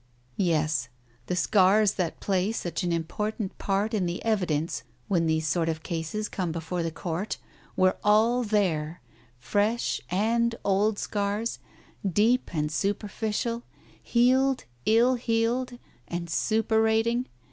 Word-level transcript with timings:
Yes, 0.37 0.89
the 1.27 1.35
scars 1.35 1.93
that 1.93 2.19
play 2.19 2.51
such 2.51 2.81
an 2.81 2.91
important 2.91 3.55
part 3.59 3.93
in 3.93 4.07
the 4.07 4.25
evidence 4.25 4.81
when 5.07 5.27
these 5.27 5.45
sort 5.47 5.69
of 5.69 5.83
cases 5.83 6.27
come 6.27 6.51
before 6.51 6.81
the 6.81 6.89
court 6.89 7.37
were 7.75 7.97
all 8.03 8.41
there, 8.41 8.99
fresh 9.37 10.01
and 10.09 10.55
old 10.65 10.97
scars; 10.97 11.59
deep 12.03 12.49
and 12.51 12.71
superficial; 12.71 13.61
healed, 14.01 14.65
ill 14.87 15.13
healed, 15.13 15.77
and 16.07 16.31
suppurating. 16.31 17.27